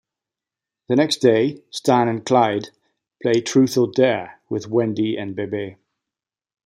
[0.89, 2.69] The next day, Stan and Clyde
[3.21, 5.75] play Truth or Dare with Wendy and Bebe.